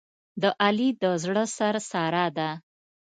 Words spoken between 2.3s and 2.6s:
ده.